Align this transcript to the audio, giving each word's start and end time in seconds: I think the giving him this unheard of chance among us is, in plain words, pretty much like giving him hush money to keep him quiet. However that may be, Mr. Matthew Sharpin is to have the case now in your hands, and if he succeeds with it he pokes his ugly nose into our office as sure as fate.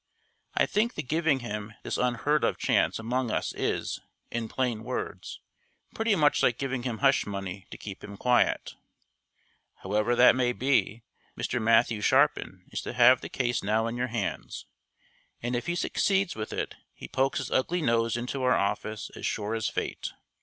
I 0.55 0.65
think 0.65 0.95
the 0.95 1.03
giving 1.03 1.41
him 1.41 1.75
this 1.83 1.99
unheard 1.99 2.43
of 2.43 2.57
chance 2.57 2.97
among 2.97 3.29
us 3.29 3.53
is, 3.53 3.99
in 4.31 4.47
plain 4.49 4.83
words, 4.83 5.41
pretty 5.93 6.15
much 6.15 6.41
like 6.41 6.57
giving 6.57 6.81
him 6.81 6.97
hush 7.05 7.27
money 7.27 7.67
to 7.69 7.77
keep 7.77 8.03
him 8.03 8.17
quiet. 8.17 8.73
However 9.83 10.15
that 10.15 10.35
may 10.35 10.53
be, 10.53 11.03
Mr. 11.37 11.61
Matthew 11.61 12.01
Sharpin 12.01 12.65
is 12.71 12.81
to 12.81 12.93
have 12.93 13.21
the 13.21 13.29
case 13.29 13.61
now 13.61 13.85
in 13.85 13.95
your 13.95 14.07
hands, 14.07 14.65
and 15.39 15.55
if 15.55 15.67
he 15.67 15.75
succeeds 15.75 16.35
with 16.35 16.51
it 16.51 16.73
he 16.95 17.07
pokes 17.07 17.37
his 17.37 17.51
ugly 17.51 17.83
nose 17.83 18.17
into 18.17 18.41
our 18.41 18.55
office 18.57 19.11
as 19.15 19.27
sure 19.27 19.53
as 19.53 19.69
fate. 19.69 20.13